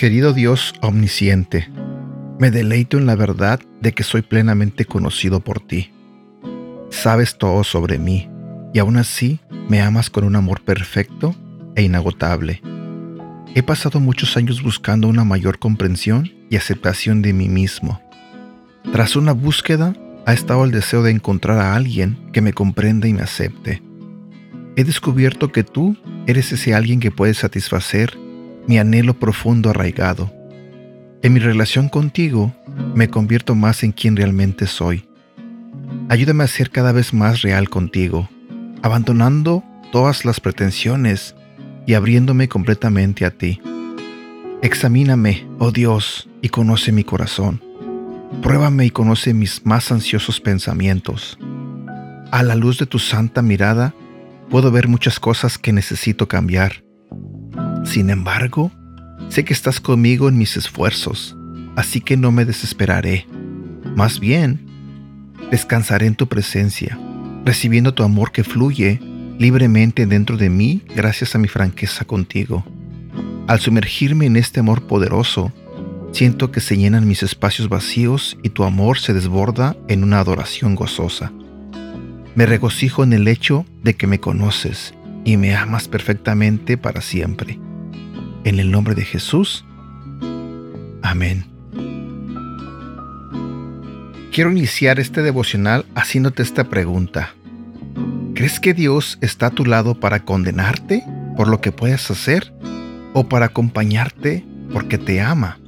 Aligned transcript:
Querido 0.00 0.32
Dios 0.32 0.72
omnisciente, 0.80 1.68
me 2.38 2.50
deleito 2.50 2.96
en 2.96 3.04
la 3.04 3.16
verdad 3.16 3.60
de 3.82 3.92
que 3.92 4.02
soy 4.02 4.22
plenamente 4.22 4.86
conocido 4.86 5.40
por 5.40 5.60
ti. 5.60 5.92
Sabes 6.88 7.36
todo 7.36 7.64
sobre 7.64 7.98
mí 7.98 8.30
y 8.72 8.78
aún 8.78 8.96
así 8.96 9.40
me 9.68 9.82
amas 9.82 10.08
con 10.08 10.24
un 10.24 10.36
amor 10.36 10.62
perfecto 10.62 11.34
e 11.76 11.82
inagotable. 11.82 12.62
He 13.52 13.64
pasado 13.64 13.98
muchos 13.98 14.36
años 14.36 14.62
buscando 14.62 15.08
una 15.08 15.24
mayor 15.24 15.58
comprensión 15.58 16.32
y 16.50 16.56
aceptación 16.56 17.20
de 17.20 17.32
mí 17.32 17.48
mismo. 17.48 18.00
Tras 18.92 19.16
una 19.16 19.32
búsqueda 19.32 19.94
ha 20.24 20.32
estado 20.32 20.64
el 20.64 20.70
deseo 20.70 21.02
de 21.02 21.10
encontrar 21.10 21.58
a 21.58 21.74
alguien 21.74 22.30
que 22.32 22.42
me 22.42 22.52
comprenda 22.52 23.08
y 23.08 23.12
me 23.12 23.22
acepte. 23.22 23.82
He 24.76 24.84
descubierto 24.84 25.50
que 25.50 25.64
tú 25.64 25.96
eres 26.28 26.52
ese 26.52 26.74
alguien 26.74 27.00
que 27.00 27.10
puede 27.10 27.34
satisfacer 27.34 28.16
mi 28.68 28.78
anhelo 28.78 29.18
profundo 29.18 29.70
arraigado. 29.70 30.32
En 31.22 31.32
mi 31.32 31.40
relación 31.40 31.88
contigo 31.88 32.54
me 32.94 33.10
convierto 33.10 33.56
más 33.56 33.82
en 33.82 33.90
quien 33.90 34.16
realmente 34.16 34.68
soy. 34.68 35.08
Ayúdame 36.08 36.44
a 36.44 36.48
ser 36.48 36.70
cada 36.70 36.92
vez 36.92 37.12
más 37.12 37.42
real 37.42 37.68
contigo, 37.68 38.28
abandonando 38.82 39.64
todas 39.90 40.24
las 40.24 40.38
pretensiones 40.38 41.34
y 41.86 41.94
abriéndome 41.94 42.48
completamente 42.48 43.24
a 43.24 43.30
ti. 43.30 43.60
Examíname, 44.62 45.46
oh 45.58 45.72
Dios, 45.72 46.28
y 46.42 46.48
conoce 46.48 46.92
mi 46.92 47.04
corazón. 47.04 47.62
Pruébame 48.42 48.86
y 48.86 48.90
conoce 48.90 49.34
mis 49.34 49.64
más 49.64 49.90
ansiosos 49.90 50.40
pensamientos. 50.40 51.38
A 52.30 52.42
la 52.42 52.54
luz 52.54 52.78
de 52.78 52.86
tu 52.86 52.98
santa 52.98 53.42
mirada, 53.42 53.94
puedo 54.48 54.70
ver 54.70 54.88
muchas 54.88 55.18
cosas 55.18 55.58
que 55.58 55.72
necesito 55.72 56.28
cambiar 56.28 56.84
sin 57.84 58.10
embargo, 58.10 58.70
sé 59.28 59.44
que 59.44 59.52
estás 59.52 59.80
conmigo 59.80 60.28
en 60.28 60.38
mis 60.38 60.56
esfuerzos, 60.56 61.36
así 61.76 62.00
que 62.00 62.16
no 62.16 62.30
me 62.30 62.44
desesperaré. 62.44 63.26
Más 63.96 64.20
bien, 64.20 64.66
descansaré 65.50 66.06
en 66.06 66.14
tu 66.14 66.28
presencia, 66.28 66.98
recibiendo 67.44 67.94
tu 67.94 68.02
amor 68.02 68.32
que 68.32 68.44
fluye 68.44 69.00
libremente 69.40 70.04
dentro 70.04 70.36
de 70.36 70.50
mí 70.50 70.82
gracias 70.94 71.34
a 71.34 71.38
mi 71.38 71.48
franqueza 71.48 72.04
contigo. 72.04 72.62
Al 73.46 73.58
sumergirme 73.58 74.26
en 74.26 74.36
este 74.36 74.60
amor 74.60 74.86
poderoso, 74.86 75.50
siento 76.12 76.52
que 76.52 76.60
se 76.60 76.76
llenan 76.76 77.08
mis 77.08 77.22
espacios 77.22 77.70
vacíos 77.70 78.36
y 78.42 78.50
tu 78.50 78.64
amor 78.64 78.98
se 78.98 79.14
desborda 79.14 79.78
en 79.88 80.04
una 80.04 80.20
adoración 80.20 80.74
gozosa. 80.74 81.32
Me 82.34 82.44
regocijo 82.44 83.02
en 83.02 83.14
el 83.14 83.26
hecho 83.28 83.64
de 83.82 83.94
que 83.94 84.06
me 84.06 84.20
conoces 84.20 84.92
y 85.24 85.38
me 85.38 85.56
amas 85.56 85.88
perfectamente 85.88 86.76
para 86.76 87.00
siempre. 87.00 87.58
En 88.44 88.60
el 88.60 88.70
nombre 88.70 88.94
de 88.94 89.06
Jesús. 89.06 89.64
Amén. 91.00 91.46
Quiero 94.32 94.52
iniciar 94.52 95.00
este 95.00 95.22
devocional 95.22 95.86
haciéndote 95.94 96.42
esta 96.42 96.64
pregunta. 96.64 97.34
¿Crees 98.40 98.58
que 98.58 98.72
Dios 98.72 99.18
está 99.20 99.48
a 99.48 99.50
tu 99.50 99.66
lado 99.66 100.00
para 100.00 100.20
condenarte 100.20 101.04
por 101.36 101.46
lo 101.46 101.60
que 101.60 101.72
puedes 101.72 102.10
hacer 102.10 102.54
o 103.12 103.28
para 103.28 103.44
acompañarte 103.44 104.46
porque 104.72 104.96
te 104.96 105.20
ama? 105.20 105.60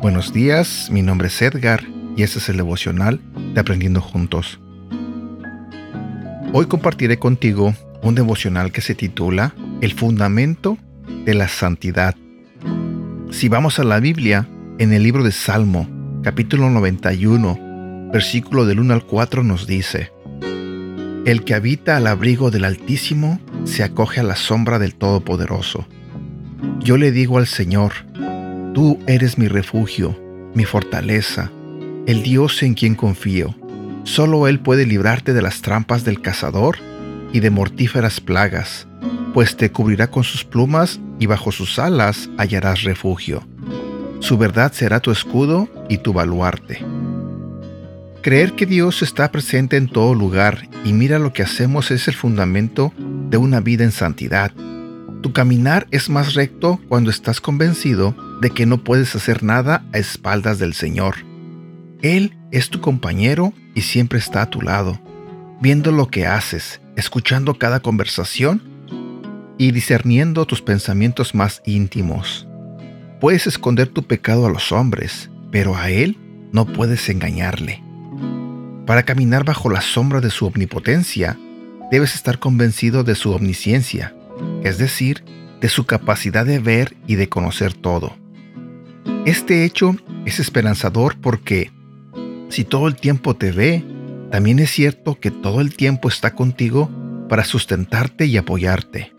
Buenos 0.00 0.32
días, 0.32 0.88
mi 0.90 1.02
nombre 1.02 1.28
es 1.28 1.42
Edgar 1.42 1.84
y 2.16 2.22
este 2.22 2.38
es 2.38 2.48
el 2.48 2.56
devocional 2.56 3.20
de 3.52 3.60
Aprendiendo 3.60 4.00
Juntos. 4.00 4.58
Hoy 6.54 6.64
compartiré 6.68 7.18
contigo 7.18 7.74
un 8.00 8.14
devocional 8.14 8.72
que 8.72 8.80
se 8.80 8.94
titula 8.94 9.54
El 9.82 9.92
fundamento 9.92 10.78
de 11.26 11.34
la 11.34 11.48
santidad. 11.48 12.14
Si 13.30 13.50
vamos 13.50 13.78
a 13.78 13.84
la 13.84 14.00
Biblia, 14.00 14.48
en 14.78 14.94
el 14.94 15.02
libro 15.02 15.22
de 15.22 15.32
Salmo, 15.32 15.86
capítulo 16.22 16.70
91, 16.70 18.08
versículo 18.10 18.64
del 18.64 18.80
1 18.80 18.94
al 18.94 19.04
4 19.04 19.44
nos 19.44 19.66
dice, 19.66 20.15
El 21.26 21.44
que 21.44 21.54
habita 21.54 21.98
al 21.98 22.06
abrigo 22.06 22.50
del 22.50 22.64
Altísimo 22.64 23.38
se 23.64 23.82
acoge 23.82 24.20
a 24.20 24.22
la 24.22 24.36
sombra 24.36 24.78
del 24.78 24.94
Todopoderoso. 24.94 25.86
Yo 26.80 26.96
le 26.96 27.12
digo 27.12 27.36
al 27.36 27.46
Señor, 27.46 27.92
Tú 28.72 28.98
eres 29.06 29.36
mi 29.36 29.48
refugio, 29.48 30.18
mi 30.54 30.64
fortaleza, 30.64 31.50
el 32.06 32.22
Dios 32.22 32.62
en 32.62 32.72
quien 32.72 32.94
confío. 32.94 33.54
Solo 34.04 34.48
Él 34.48 34.60
puede 34.60 34.86
librarte 34.86 35.34
de 35.34 35.42
las 35.42 35.60
trampas 35.60 36.04
del 36.04 36.22
cazador 36.22 36.78
y 37.32 37.40
de 37.40 37.50
mortíferas 37.50 38.20
plagas 38.20 38.86
pues 39.36 39.54
te 39.54 39.70
cubrirá 39.70 40.10
con 40.10 40.24
sus 40.24 40.46
plumas 40.46 40.98
y 41.18 41.26
bajo 41.26 41.52
sus 41.52 41.78
alas 41.78 42.30
hallarás 42.38 42.84
refugio. 42.84 43.46
Su 44.20 44.38
verdad 44.38 44.72
será 44.72 45.00
tu 45.00 45.10
escudo 45.10 45.68
y 45.90 45.98
tu 45.98 46.14
baluarte. 46.14 46.82
Creer 48.26 48.54
que 48.54 48.66
Dios 48.66 49.02
está 49.02 49.30
presente 49.30 49.76
en 49.76 49.86
todo 49.86 50.12
lugar 50.12 50.68
y 50.84 50.92
mira 50.92 51.20
lo 51.20 51.32
que 51.32 51.44
hacemos 51.44 51.92
es 51.92 52.08
el 52.08 52.14
fundamento 52.14 52.92
de 52.98 53.36
una 53.36 53.60
vida 53.60 53.84
en 53.84 53.92
santidad. 53.92 54.50
Tu 55.22 55.32
caminar 55.32 55.86
es 55.92 56.10
más 56.10 56.34
recto 56.34 56.80
cuando 56.88 57.10
estás 57.10 57.40
convencido 57.40 58.16
de 58.40 58.50
que 58.50 58.66
no 58.66 58.82
puedes 58.82 59.14
hacer 59.14 59.44
nada 59.44 59.86
a 59.92 59.98
espaldas 59.98 60.58
del 60.58 60.74
Señor. 60.74 61.18
Él 62.02 62.36
es 62.50 62.68
tu 62.68 62.80
compañero 62.80 63.52
y 63.76 63.82
siempre 63.82 64.18
está 64.18 64.42
a 64.42 64.50
tu 64.50 64.60
lado, 64.60 65.00
viendo 65.60 65.92
lo 65.92 66.08
que 66.08 66.26
haces, 66.26 66.80
escuchando 66.96 67.60
cada 67.60 67.78
conversación 67.78 68.60
y 69.56 69.70
discerniendo 69.70 70.46
tus 70.46 70.62
pensamientos 70.62 71.32
más 71.36 71.62
íntimos. 71.64 72.48
Puedes 73.20 73.46
esconder 73.46 73.86
tu 73.86 74.02
pecado 74.02 74.46
a 74.46 74.50
los 74.50 74.72
hombres, 74.72 75.30
pero 75.52 75.76
a 75.76 75.90
Él 75.90 76.18
no 76.50 76.66
puedes 76.66 77.08
engañarle. 77.08 77.85
Para 78.86 79.02
caminar 79.02 79.44
bajo 79.44 79.68
la 79.68 79.80
sombra 79.80 80.20
de 80.20 80.30
su 80.30 80.46
omnipotencia, 80.46 81.36
debes 81.90 82.14
estar 82.14 82.38
convencido 82.38 83.02
de 83.02 83.16
su 83.16 83.32
omnisciencia, 83.32 84.14
es 84.62 84.78
decir, 84.78 85.24
de 85.60 85.68
su 85.68 85.86
capacidad 85.86 86.46
de 86.46 86.60
ver 86.60 86.96
y 87.06 87.16
de 87.16 87.28
conocer 87.28 87.74
todo. 87.74 88.16
Este 89.24 89.64
hecho 89.64 89.96
es 90.24 90.38
esperanzador 90.38 91.16
porque, 91.20 91.72
si 92.48 92.62
todo 92.62 92.86
el 92.86 92.94
tiempo 92.94 93.34
te 93.34 93.50
ve, 93.50 93.84
también 94.30 94.60
es 94.60 94.70
cierto 94.70 95.18
que 95.18 95.32
todo 95.32 95.60
el 95.60 95.74
tiempo 95.74 96.08
está 96.08 96.34
contigo 96.34 96.88
para 97.28 97.42
sustentarte 97.42 98.26
y 98.26 98.36
apoyarte. 98.36 99.12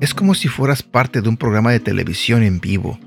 Es 0.00 0.12
como 0.12 0.34
si 0.34 0.48
fueras 0.48 0.82
parte 0.82 1.22
de 1.22 1.30
un 1.30 1.38
programa 1.38 1.72
de 1.72 1.80
televisión 1.80 2.42
en 2.42 2.60
vivo, 2.60 2.98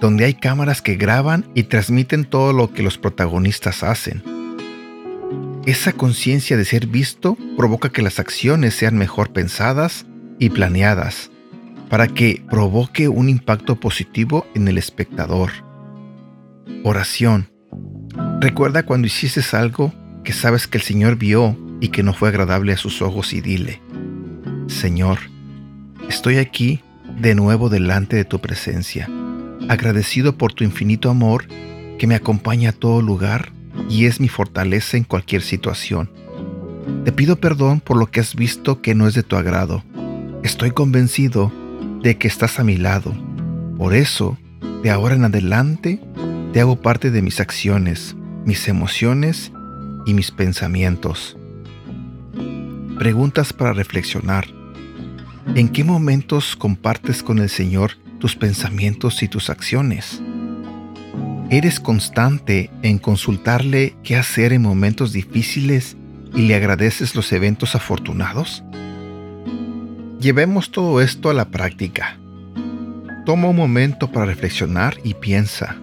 donde 0.00 0.24
hay 0.24 0.34
cámaras 0.34 0.80
que 0.80 0.96
graban 0.96 1.44
y 1.54 1.64
transmiten 1.64 2.24
todo 2.24 2.54
lo 2.54 2.72
que 2.72 2.82
los 2.82 2.96
protagonistas 2.96 3.82
hacen. 3.82 4.43
Esa 5.66 5.92
conciencia 5.92 6.56
de 6.56 6.64
ser 6.64 6.86
visto 6.86 7.36
provoca 7.56 7.90
que 7.90 8.02
las 8.02 8.18
acciones 8.18 8.74
sean 8.74 8.96
mejor 8.96 9.32
pensadas 9.32 10.06
y 10.38 10.50
planeadas, 10.50 11.30
para 11.88 12.08
que 12.08 12.42
provoque 12.50 13.08
un 13.08 13.28
impacto 13.28 13.80
positivo 13.80 14.46
en 14.54 14.68
el 14.68 14.78
espectador. 14.78 15.50
Oración. 16.82 17.48
Recuerda 18.40 18.84
cuando 18.84 19.06
hiciste 19.06 19.40
algo 19.56 19.92
que 20.22 20.32
sabes 20.32 20.66
que 20.66 20.78
el 20.78 20.84
Señor 20.84 21.16
vio 21.16 21.56
y 21.80 21.88
que 21.88 22.02
no 22.02 22.12
fue 22.12 22.28
agradable 22.28 22.72
a 22.72 22.76
sus 22.76 23.00
ojos 23.02 23.32
y 23.32 23.40
dile, 23.40 23.80
Señor, 24.66 25.18
Estoy 26.08 26.36
aquí 26.36 26.80
de 27.18 27.34
nuevo 27.34 27.70
delante 27.70 28.16
de 28.16 28.24
tu 28.24 28.40
presencia, 28.40 29.08
agradecido 29.68 30.36
por 30.36 30.52
tu 30.52 30.64
infinito 30.64 31.08
amor 31.10 31.46
que 31.98 32.06
me 32.06 32.14
acompaña 32.14 32.70
a 32.70 32.72
todo 32.72 33.00
lugar 33.00 33.52
y 33.88 34.06
es 34.06 34.20
mi 34.20 34.28
fortaleza 34.28 34.96
en 34.96 35.04
cualquier 35.04 35.42
situación. 35.42 36.10
Te 37.04 37.12
pido 37.12 37.36
perdón 37.36 37.80
por 37.80 37.96
lo 37.96 38.06
que 38.06 38.20
has 38.20 38.34
visto 38.34 38.80
que 38.82 38.94
no 38.94 39.06
es 39.06 39.14
de 39.14 39.22
tu 39.22 39.36
agrado. 39.36 39.82
Estoy 40.42 40.70
convencido 40.70 41.52
de 42.02 42.16
que 42.18 42.28
estás 42.28 42.58
a 42.58 42.64
mi 42.64 42.76
lado. 42.76 43.14
Por 43.78 43.94
eso, 43.94 44.38
de 44.82 44.90
ahora 44.90 45.14
en 45.14 45.24
adelante, 45.24 46.00
te 46.52 46.60
hago 46.60 46.80
parte 46.80 47.10
de 47.10 47.22
mis 47.22 47.40
acciones, 47.40 48.14
mis 48.44 48.68
emociones 48.68 49.52
y 50.06 50.14
mis 50.14 50.30
pensamientos. 50.30 51.36
Preguntas 52.98 53.52
para 53.52 53.72
reflexionar. 53.72 54.46
¿En 55.54 55.68
qué 55.68 55.84
momentos 55.84 56.56
compartes 56.56 57.22
con 57.22 57.38
el 57.38 57.48
Señor 57.48 57.92
tus 58.18 58.36
pensamientos 58.36 59.22
y 59.22 59.28
tus 59.28 59.50
acciones? 59.50 60.22
¿Eres 61.50 61.78
constante 61.78 62.70
en 62.82 62.98
consultarle 62.98 63.94
qué 64.02 64.16
hacer 64.16 64.52
en 64.52 64.62
momentos 64.62 65.12
difíciles 65.12 65.96
y 66.34 66.42
le 66.42 66.54
agradeces 66.54 67.14
los 67.14 67.32
eventos 67.32 67.76
afortunados? 67.76 68.64
Llevemos 70.18 70.70
todo 70.70 71.00
esto 71.00 71.30
a 71.30 71.34
la 71.34 71.50
práctica. 71.50 72.18
toma 73.24 73.48
un 73.48 73.56
momento 73.56 74.10
para 74.10 74.26
reflexionar 74.26 74.96
y 75.04 75.14
piensa. 75.14 75.76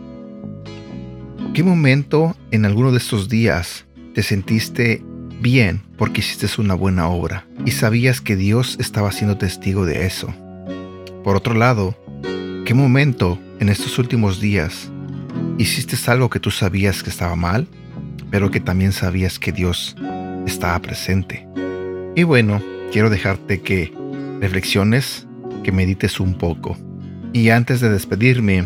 ¿Qué 1.54 1.64
momento 1.64 2.36
en 2.52 2.66
alguno 2.66 2.92
de 2.92 2.98
estos 2.98 3.30
días 3.30 3.86
te 4.14 4.24
sentiste 4.24 5.04
bien 5.40 5.82
porque 5.98 6.22
hiciste 6.22 6.48
una 6.60 6.74
buena 6.74 7.08
obra 7.08 7.46
y 7.66 7.72
sabías 7.72 8.20
que 8.20 8.36
Dios 8.36 8.78
estaba 8.80 9.12
siendo 9.12 9.38
testigo 9.38 9.86
de 9.86 10.06
eso? 10.06 10.34
Por 11.24 11.36
otro 11.36 11.54
lado, 11.54 11.96
¿qué 12.66 12.74
momento 12.74 13.40
en 13.60 13.70
estos 13.70 14.00
últimos 14.00 14.40
días 14.40 14.92
hiciste 15.58 15.98
algo 16.10 16.30
que 16.30 16.40
tú 16.40 16.52
sabías 16.52 17.04
que 17.04 17.10
estaba 17.10 17.36
mal, 17.36 17.68
pero 18.30 18.52
que 18.52 18.60
también 18.60 18.92
sabías 18.92 19.40
que 19.40 19.52
Dios 19.52 19.96
estaba 20.46 20.80
presente? 20.80 21.48
Y 22.16 22.24
bueno, 22.24 22.62
quiero 22.92 23.10
dejarte 23.10 23.62
que 23.62 23.94
reflexiones, 24.40 25.28
que 25.64 25.72
medites 25.72 26.20
un 26.20 26.36
poco. 26.36 26.78
Y 27.34 27.50
antes 27.50 27.80
de 27.80 27.90
despedirme, 27.90 28.66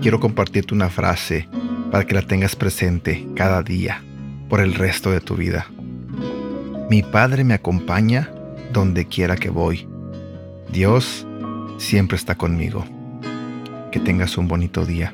quiero 0.00 0.20
compartirte 0.20 0.74
una 0.74 0.88
frase 0.88 1.48
para 1.90 2.06
que 2.06 2.14
la 2.14 2.22
tengas 2.22 2.56
presente 2.56 3.26
cada 3.34 3.62
día 3.62 4.02
por 4.48 4.60
el 4.60 4.74
resto 4.74 5.10
de 5.10 5.20
tu 5.20 5.36
vida. 5.36 5.66
Mi 6.88 7.02
Padre 7.02 7.44
me 7.44 7.54
acompaña 7.54 8.30
donde 8.72 9.06
quiera 9.06 9.36
que 9.36 9.50
voy. 9.50 9.86
Dios 10.72 11.26
siempre 11.78 12.16
está 12.16 12.36
conmigo. 12.36 12.84
Que 13.92 14.00
tengas 14.00 14.38
un 14.38 14.48
bonito 14.48 14.86
día. 14.86 15.12